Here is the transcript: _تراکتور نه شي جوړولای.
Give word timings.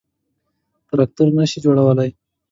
_تراکتور 0.87 1.29
نه 1.37 1.43
شي 1.51 1.57
جوړولای. 1.65 2.09